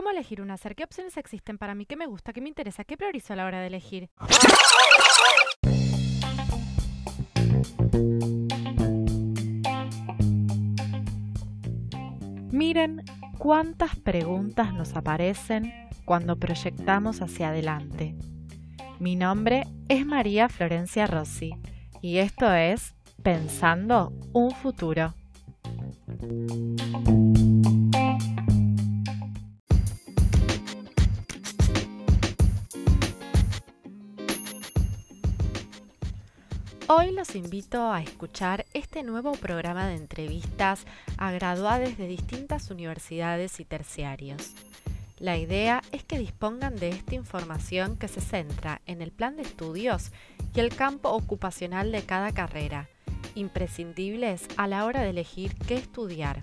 [0.00, 0.74] ¿Cómo elegir un hacer?
[0.74, 1.84] ¿Qué opciones existen para mí?
[1.84, 2.32] ¿Qué me gusta?
[2.32, 2.84] ¿Qué me interesa?
[2.84, 4.08] ¿Qué priorizo a la hora de elegir?
[12.50, 13.04] Miren
[13.36, 15.70] cuántas preguntas nos aparecen
[16.06, 18.16] cuando proyectamos hacia adelante.
[19.00, 21.52] Mi nombre es María Florencia Rossi
[22.00, 25.12] y esto es Pensando un futuro.
[36.92, 40.86] Hoy los invito a escuchar este nuevo programa de entrevistas
[41.18, 44.54] a graduados de distintas universidades y terciarios.
[45.16, 49.42] La idea es que dispongan de esta información que se centra en el plan de
[49.42, 50.10] estudios
[50.52, 52.88] y el campo ocupacional de cada carrera,
[53.36, 56.42] imprescindibles a la hora de elegir qué estudiar.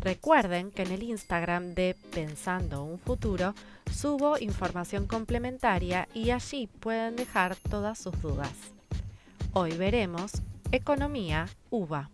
[0.00, 3.54] Recuerden que en el Instagram de Pensando un Futuro
[3.94, 8.75] subo información complementaria y allí pueden dejar todas sus dudas.
[9.58, 12.10] Hoy veremos Economía UVA.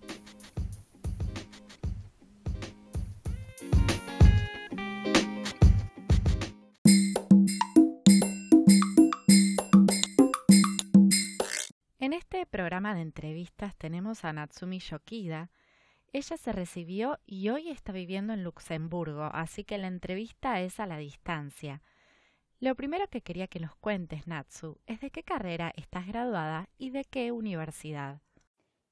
[11.98, 15.50] En este programa de entrevistas tenemos a Natsumi Yokida.
[16.12, 20.86] Ella se recibió y hoy está viviendo en Luxemburgo, así que la entrevista es a
[20.86, 21.82] la distancia.
[22.62, 26.90] Lo primero que quería que nos cuentes, Natsu, es de qué carrera estás graduada y
[26.90, 28.20] de qué universidad.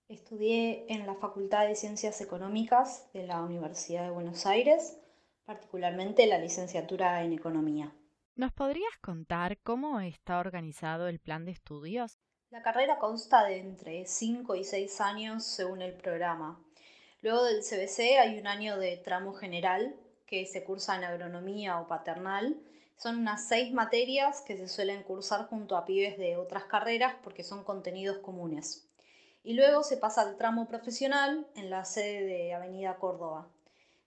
[0.09, 4.99] Estudié en la Facultad de Ciencias Económicas de la Universidad de Buenos Aires,
[5.45, 7.95] particularmente la licenciatura en Economía.
[8.35, 12.19] ¿Nos podrías contar cómo está organizado el plan de estudios?
[12.51, 16.61] La carrera consta de entre 5 y 6 años según el programa.
[17.23, 19.95] Luego del CBC hay un año de tramo general
[20.27, 22.61] que se cursa en agronomía o paternal
[23.03, 27.43] son unas seis materias que se suelen cursar junto a pibes de otras carreras porque
[27.43, 28.87] son contenidos comunes.
[29.43, 33.49] Y luego se pasa al tramo profesional en la sede de Avenida Córdoba.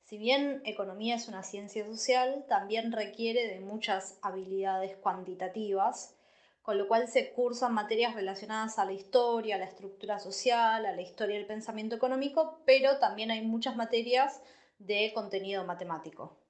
[0.03, 6.15] Si bien economía es una ciencia social, también requiere de muchas habilidades cuantitativas,
[6.61, 10.95] con lo cual se cursan materias relacionadas a la historia, a la estructura social, a
[10.95, 14.39] la historia del pensamiento económico, pero también hay muchas materias
[14.77, 16.42] de contenido matemático.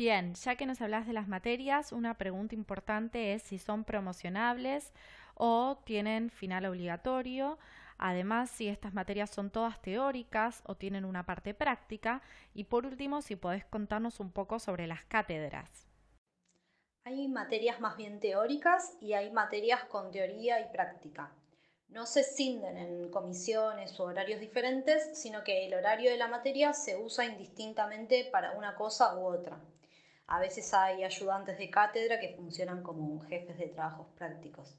[0.00, 4.94] Bien, ya que nos hablas de las materias, una pregunta importante es si son promocionables
[5.34, 7.58] o tienen final obligatorio.
[7.98, 12.22] Además, si estas materias son todas teóricas o tienen una parte práctica.
[12.54, 15.86] Y por último, si podés contarnos un poco sobre las cátedras.
[17.04, 21.30] Hay materias más bien teóricas y hay materias con teoría y práctica.
[21.88, 26.72] No se cinden en comisiones o horarios diferentes, sino que el horario de la materia
[26.72, 29.60] se usa indistintamente para una cosa u otra.
[30.30, 34.78] A veces hay ayudantes de cátedra que funcionan como jefes de trabajos prácticos.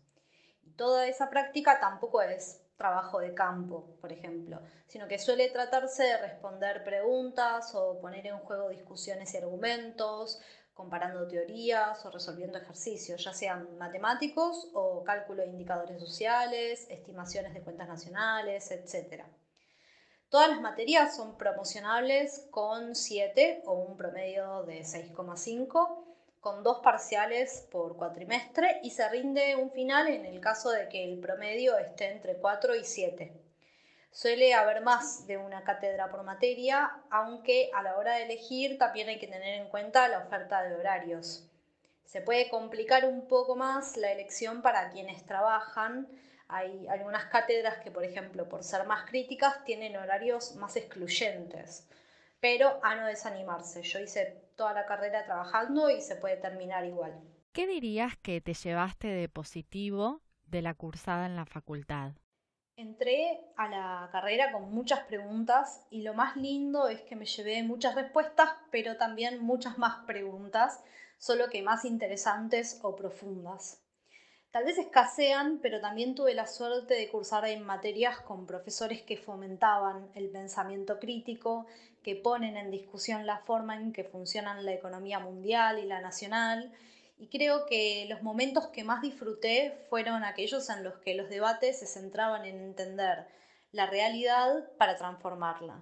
[0.63, 6.03] Y toda esa práctica tampoco es trabajo de campo, por ejemplo, sino que suele tratarse
[6.03, 10.39] de responder preguntas o poner en juego discusiones y argumentos,
[10.73, 17.61] comparando teorías o resolviendo ejercicios, ya sean matemáticos o cálculo de indicadores sociales, estimaciones de
[17.61, 19.25] cuentas nacionales, etc.
[20.31, 26.05] Todas las materias son promocionables con 7 o un promedio de 6,5,
[26.39, 31.03] con dos parciales por cuatrimestre y se rinde un final en el caso de que
[31.03, 33.33] el promedio esté entre 4 y 7.
[34.09, 39.09] Suele haber más de una cátedra por materia, aunque a la hora de elegir también
[39.09, 41.45] hay que tener en cuenta la oferta de horarios.
[42.05, 46.07] Se puede complicar un poco más la elección para quienes trabajan,
[46.51, 51.87] hay algunas cátedras que, por ejemplo, por ser más críticas, tienen horarios más excluyentes.
[52.39, 53.83] Pero a no desanimarse.
[53.83, 57.13] Yo hice toda la carrera trabajando y se puede terminar igual.
[57.53, 62.13] ¿Qué dirías que te llevaste de positivo de la cursada en la facultad?
[62.75, 67.61] Entré a la carrera con muchas preguntas y lo más lindo es que me llevé
[67.63, 70.83] muchas respuestas, pero también muchas más preguntas,
[71.17, 73.81] solo que más interesantes o profundas.
[74.51, 79.15] Tal vez escasean, pero también tuve la suerte de cursar en materias con profesores que
[79.15, 81.67] fomentaban el pensamiento crítico,
[82.03, 86.73] que ponen en discusión la forma en que funcionan la economía mundial y la nacional.
[87.17, 91.79] Y creo que los momentos que más disfruté fueron aquellos en los que los debates
[91.79, 93.27] se centraban en entender
[93.71, 95.81] la realidad para transformarla.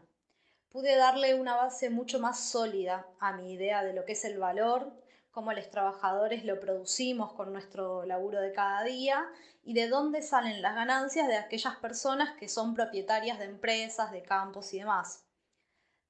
[0.70, 4.38] Pude darle una base mucho más sólida a mi idea de lo que es el
[4.38, 4.92] valor,
[5.40, 9.26] cómo los trabajadores lo producimos con nuestro laburo de cada día
[9.64, 14.22] y de dónde salen las ganancias de aquellas personas que son propietarias de empresas, de
[14.22, 15.24] campos y demás.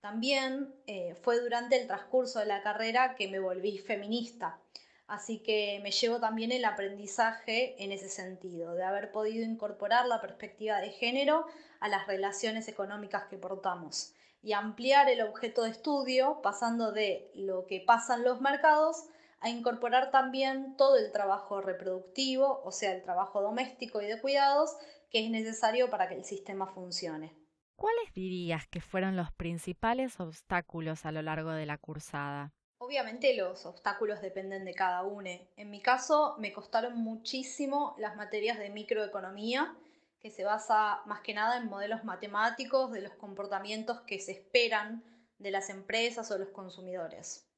[0.02, 4.60] También eh, fue durante el transcurso de la carrera que me volví feminista,
[5.06, 10.22] así que me llevo también el aprendizaje en ese sentido, de haber podido incorporar la
[10.22, 11.46] perspectiva de género
[11.80, 17.68] a las relaciones económicas que portamos y ampliar el objeto de estudio pasando de lo
[17.68, 19.06] que pasa en los mercados
[19.42, 24.76] a incorporar también todo el trabajo reproductivo, o sea, el trabajo doméstico y de cuidados
[25.10, 27.36] que es necesario para que el sistema funcione.
[27.76, 32.52] ¿Cuáles dirías que fueron los principales obstáculos a lo largo de la cursada?
[32.78, 35.30] Obviamente los obstáculos dependen de cada uno.
[35.56, 39.76] En mi caso me costaron muchísimo las materias de microeconomía,
[40.20, 45.04] que se basa más que nada en modelos matemáticos de los comportamientos que se esperan
[45.38, 47.49] de las empresas o los consumidores.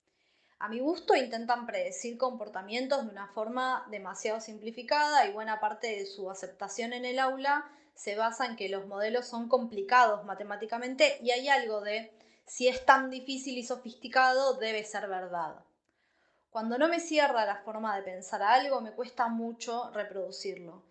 [0.61, 6.05] A mi gusto intentan predecir comportamientos de una forma demasiado simplificada y buena parte de
[6.05, 11.31] su aceptación en el aula se basa en que los modelos son complicados matemáticamente y
[11.31, 12.13] hay algo de
[12.45, 15.65] si es tan difícil y sofisticado debe ser verdad.
[16.51, 20.83] Cuando no me cierra la forma de pensar algo me cuesta mucho reproducirlo.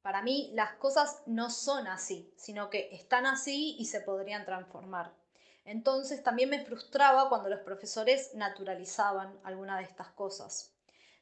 [0.00, 5.12] Para mí las cosas no son así, sino que están así y se podrían transformar.
[5.68, 10.74] Entonces también me frustraba cuando los profesores naturalizaban alguna de estas cosas.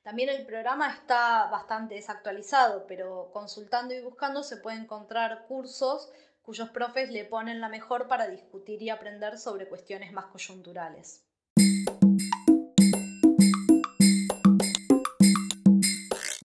[0.05, 6.13] También el programa está bastante desactualizado, pero consultando y buscando se puede encontrar cursos
[6.43, 11.27] cuyos profes le ponen la mejor para discutir y aprender sobre cuestiones más coyunturales.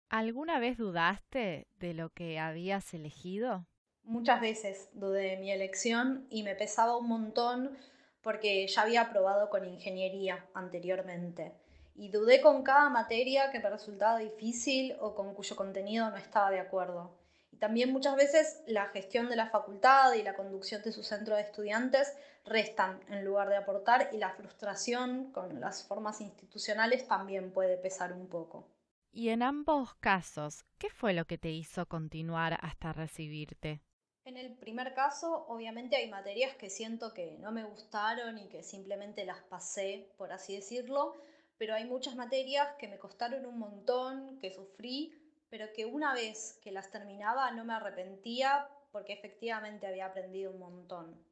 [0.09, 3.67] ¿Alguna vez dudaste de lo que habías elegido?
[4.05, 7.77] Muchas veces dudé de mi elección y me pesaba un montón
[8.23, 11.53] porque ya había probado con ingeniería anteriormente.
[11.95, 16.51] Y dudé con cada materia que me resultaba difícil o con cuyo contenido no estaba
[16.51, 17.15] de acuerdo.
[17.53, 21.37] Y también muchas veces la gestión de la facultad y la conducción de su centro
[21.37, 27.53] de estudiantes restan en lugar de aportar y la frustración con las formas institucionales también
[27.53, 28.67] puede pesar un poco.
[29.13, 33.83] Y en ambos casos, ¿qué fue lo que te hizo continuar hasta recibirte?
[34.25, 38.63] En el primer caso, obviamente hay materias que siento que no me gustaron y que
[38.63, 41.15] simplemente las pasé, por así decirlo,
[41.57, 45.15] pero hay muchas materias que me costaron un montón, que sufrí,
[45.49, 50.59] pero que una vez que las terminaba no me arrepentía porque efectivamente había aprendido un
[50.59, 51.23] montón.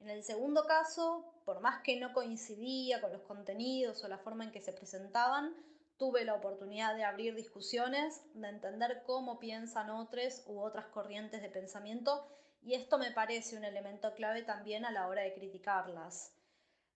[0.00, 4.44] En el segundo caso, por más que no coincidía con los contenidos o la forma
[4.44, 5.54] en que se presentaban,
[5.98, 11.50] tuve la oportunidad de abrir discusiones, de entender cómo piensan otros u otras corrientes de
[11.50, 12.26] pensamiento
[12.62, 16.32] y esto me parece un elemento clave también a la hora de criticarlas.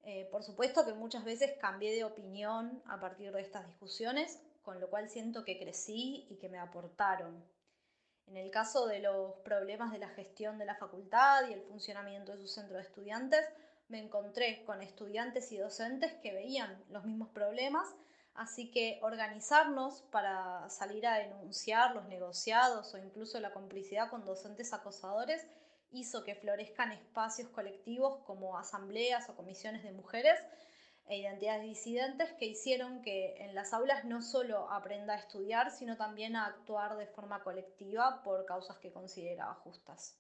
[0.04, 4.80] Eh, por supuesto que muchas veces cambié de opinión a partir de estas discusiones, con
[4.80, 7.44] lo cual siento que crecí y que me aportaron.
[8.26, 12.32] En el caso de los problemas de la gestión de la facultad y el funcionamiento
[12.32, 13.44] de su centro de estudiantes,
[13.88, 17.86] me encontré con estudiantes y docentes que veían los mismos problemas
[18.34, 24.72] Así que organizarnos para salir a denunciar los negociados o incluso la complicidad con docentes
[24.72, 25.46] acosadores
[25.90, 30.40] hizo que florezcan espacios colectivos como asambleas o comisiones de mujeres
[31.06, 35.96] e identidades disidentes que hicieron que en las aulas no solo aprenda a estudiar, sino
[35.96, 40.18] también a actuar de forma colectiva por causas que consideraba justas.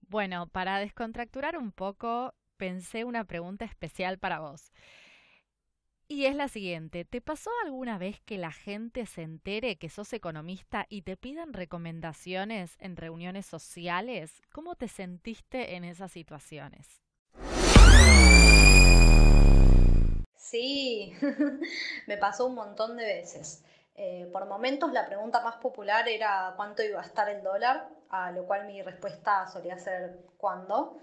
[0.00, 4.72] Bueno, para descontracturar un poco, pensé una pregunta especial para vos.
[6.08, 10.12] Y es la siguiente, ¿te pasó alguna vez que la gente se entere que sos
[10.12, 14.42] economista y te pidan recomendaciones en reuniones sociales?
[14.52, 17.00] ¿Cómo te sentiste en esas situaciones?
[20.36, 21.14] Sí,
[22.06, 23.64] me pasó un montón de veces.
[23.94, 28.32] Eh, por momentos la pregunta más popular era cuánto iba a estar el dólar, a
[28.32, 30.98] lo cual mi respuesta solía ser cuándo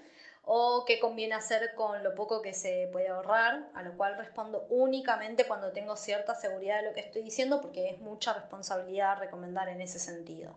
[0.51, 4.65] o qué conviene hacer con lo poco que se puede ahorrar, a lo cual respondo
[4.71, 9.69] únicamente cuando tengo cierta seguridad de lo que estoy diciendo porque es mucha responsabilidad recomendar
[9.69, 10.55] en ese sentido.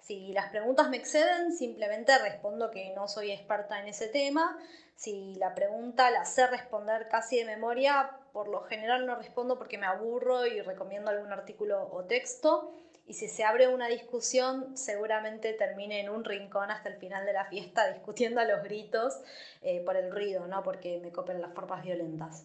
[0.00, 4.58] Si las preguntas me exceden, simplemente respondo que no soy experta en ese tema.
[4.96, 9.78] Si la pregunta la sé responder casi de memoria, por lo general no respondo porque
[9.78, 15.52] me aburro y recomiendo algún artículo o texto y si se abre una discusión seguramente
[15.52, 19.20] termine en un rincón hasta el final de la fiesta discutiendo a los gritos
[19.62, 22.44] eh, por el ruido, no porque me copen las formas violentas.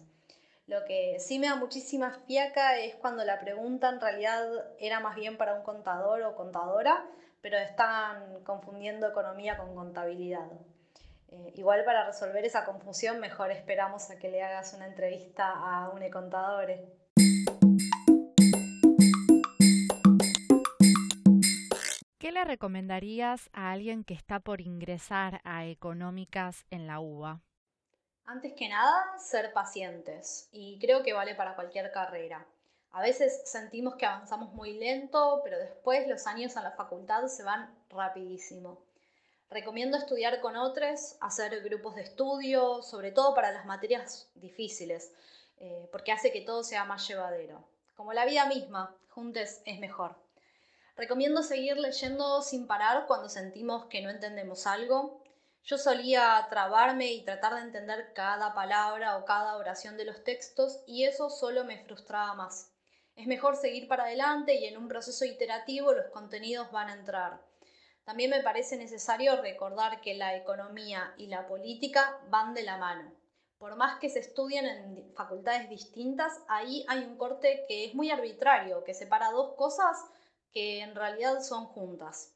[0.66, 4.46] Lo que sí me da muchísima fiaca es cuando la pregunta en realidad
[4.78, 7.06] era más bien para un contador o contadora,
[7.40, 10.50] pero están confundiendo economía con contabilidad.
[11.30, 15.88] Eh, igual para resolver esa confusión mejor esperamos a que le hagas una entrevista a
[15.88, 16.70] un contador.
[22.18, 27.40] ¿Qué le recomendarías a alguien que está por ingresar a económicas en la UBA?
[28.24, 32.44] Antes que nada, ser pacientes, y creo que vale para cualquier carrera.
[32.90, 37.44] A veces sentimos que avanzamos muy lento, pero después los años en la facultad se
[37.44, 38.82] van rapidísimo.
[39.48, 45.12] Recomiendo estudiar con otros, hacer grupos de estudio, sobre todo para las materias difíciles,
[45.58, 47.62] eh, porque hace que todo sea más llevadero.
[47.94, 50.16] Como la vida misma, juntes es mejor.
[50.98, 55.22] Recomiendo seguir leyendo sin parar cuando sentimos que no entendemos algo.
[55.62, 60.82] Yo solía trabarme y tratar de entender cada palabra o cada oración de los textos
[60.88, 62.72] y eso solo me frustraba más.
[63.14, 67.42] Es mejor seguir para adelante y en un proceso iterativo los contenidos van a entrar.
[68.02, 73.14] También me parece necesario recordar que la economía y la política van de la mano.
[73.58, 78.10] Por más que se estudien en facultades distintas, ahí hay un corte que es muy
[78.10, 79.96] arbitrario, que separa dos cosas
[80.58, 82.32] que en realidad son juntas.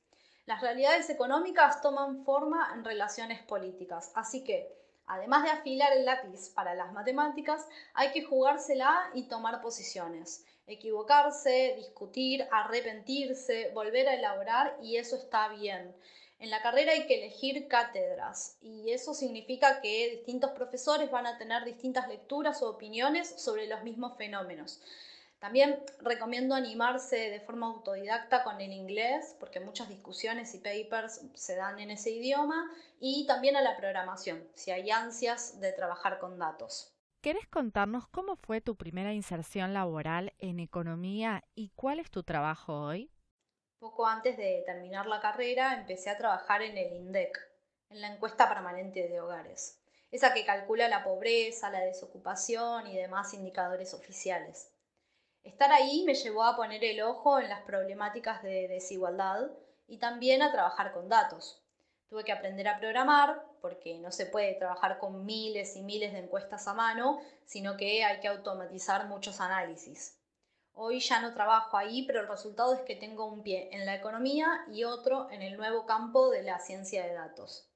[0.46, 4.72] Las realidades económicas toman forma en relaciones políticas, así que,
[5.06, 11.74] además de afilar el lápiz para las matemáticas, hay que jugársela y tomar posiciones equivocarse,
[11.76, 15.92] discutir, arrepentirse, volver a elaborar y eso está bien.
[16.38, 21.36] En la carrera hay que elegir cátedras y eso significa que distintos profesores van a
[21.38, 24.80] tener distintas lecturas o opiniones sobre los mismos fenómenos.
[25.42, 31.56] También recomiendo animarse de forma autodidacta con el inglés, porque muchas discusiones y papers se
[31.56, 32.70] dan en ese idioma,
[33.00, 36.94] y también a la programación, si hay ansias de trabajar con datos.
[37.20, 42.80] ¿Querés contarnos cómo fue tu primera inserción laboral en economía y cuál es tu trabajo
[42.80, 43.10] hoy?
[43.80, 47.36] Poco antes de terminar la carrera empecé a trabajar en el INDEC,
[47.90, 49.80] en la encuesta permanente de hogares,
[50.12, 54.68] esa que calcula la pobreza, la desocupación y demás indicadores oficiales.
[55.44, 59.50] Estar ahí me llevó a poner el ojo en las problemáticas de desigualdad
[59.88, 61.60] y también a trabajar con datos.
[62.08, 66.20] Tuve que aprender a programar porque no se puede trabajar con miles y miles de
[66.20, 70.16] encuestas a mano, sino que hay que automatizar muchos análisis.
[70.74, 73.96] Hoy ya no trabajo ahí, pero el resultado es que tengo un pie en la
[73.96, 77.68] economía y otro en el nuevo campo de la ciencia de datos.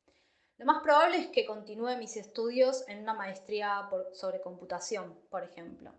[0.57, 5.93] Lo más probable es que continúe mis estudios en una maestría sobre computación, por ejemplo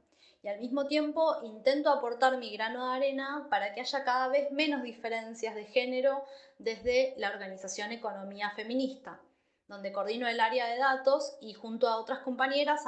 [0.48, 4.50] y al mismo tiempo intento aportar mi grano de arena para que haya cada vez
[4.54, 6.24] menos diferencias de género
[6.58, 9.20] desde la organización Economía Feminista,
[9.68, 12.86] donde coordino el área de datos y junto a otras compañeras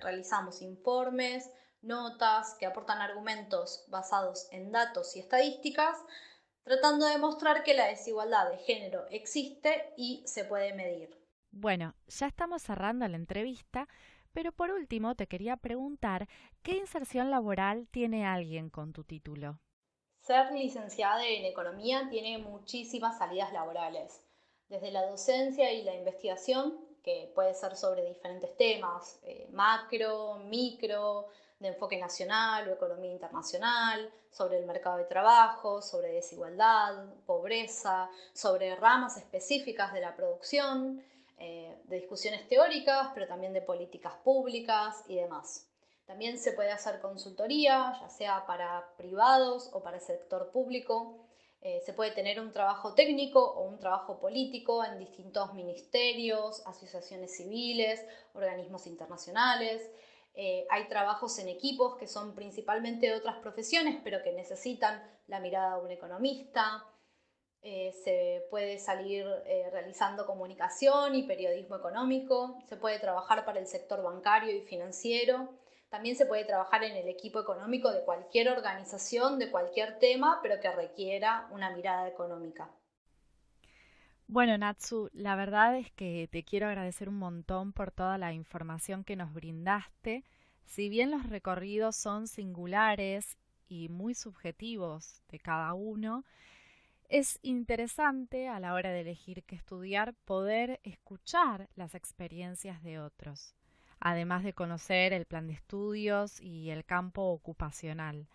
[0.00, 1.50] realizamos informes,
[1.82, 5.98] notas que aportan argumentos basados en datos y estadísticas,
[6.62, 11.14] tratando de mostrar que la desigualdad de género existe y se puede medir.
[11.50, 13.86] Bueno, ya estamos cerrando la entrevista,
[14.36, 16.28] pero por último, te quería preguntar,
[16.62, 19.60] ¿qué inserción laboral tiene alguien con tu título?
[20.20, 24.22] Ser licenciada en economía tiene muchísimas salidas laborales,
[24.68, 31.28] desde la docencia y la investigación, que puede ser sobre diferentes temas, eh, macro, micro,
[31.58, 38.76] de enfoque nacional o economía internacional, sobre el mercado de trabajo, sobre desigualdad, pobreza, sobre
[38.76, 41.02] ramas específicas de la producción,
[41.38, 45.68] eh, de discusiones teóricas, pero también de políticas públicas y demás.
[46.06, 51.26] También se puede hacer consultoría, ya sea para privados o para el sector público.
[51.60, 57.36] Eh, se puede tener un trabajo técnico o un trabajo político en distintos ministerios, asociaciones
[57.36, 59.82] civiles, organismos internacionales.
[60.34, 65.40] Eh, hay trabajos en equipos que son principalmente de otras profesiones, pero que necesitan la
[65.40, 66.84] mirada de un economista.
[67.68, 73.66] Eh, se puede salir eh, realizando comunicación y periodismo económico, se puede trabajar para el
[73.66, 75.52] sector bancario y financiero,
[75.88, 80.60] también se puede trabajar en el equipo económico de cualquier organización, de cualquier tema, pero
[80.60, 82.70] que requiera una mirada económica.
[84.28, 89.02] Bueno, Natsu, la verdad es que te quiero agradecer un montón por toda la información
[89.02, 90.22] que nos brindaste.
[90.66, 96.24] Si bien los recorridos son singulares y muy subjetivos de cada uno,
[97.08, 103.54] es interesante a la hora de elegir qué estudiar poder escuchar las experiencias de otros,
[104.00, 108.28] además de conocer el plan de estudios y el campo ocupacional.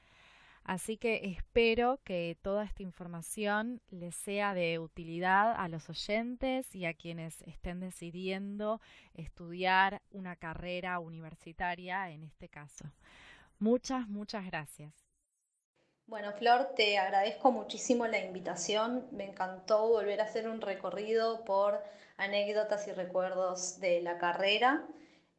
[0.63, 6.86] Así que espero que toda esta información les sea de utilidad a los oyentes y
[6.86, 8.80] a quienes estén decidiendo
[9.16, 12.86] estudiar una carrera universitaria en este caso.
[13.58, 15.11] Muchas, muchas gracias.
[16.12, 19.08] Bueno, Flor, te agradezco muchísimo la invitación.
[19.12, 21.82] Me encantó volver a hacer un recorrido por
[22.18, 24.86] anécdotas y recuerdos de la carrera.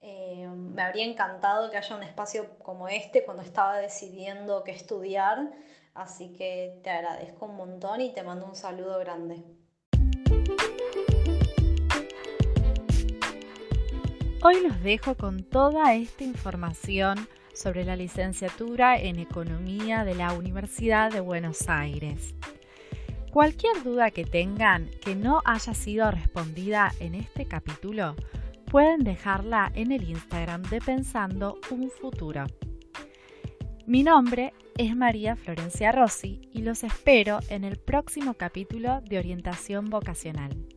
[0.01, 5.53] Eh, me habría encantado que haya un espacio como este cuando estaba decidiendo qué estudiar,
[5.93, 9.45] así que te agradezco un montón y te mando un saludo grande.
[14.43, 21.13] Hoy los dejo con toda esta información sobre la licenciatura en Economía de la Universidad
[21.13, 22.35] de Buenos Aires.
[23.31, 28.15] Cualquier duda que tengan que no haya sido respondida en este capítulo,
[28.71, 32.47] pueden dejarla en el Instagram de Pensando un Futuro.
[33.87, 39.91] Mi nombre es María Florencia Rossi y los espero en el próximo capítulo de Orientación
[39.91, 40.72] Vocacional.